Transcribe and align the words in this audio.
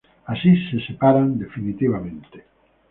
Así 0.25 0.51
se 0.71 0.79
separan 0.87 1.37
definitivamente. 1.37 2.39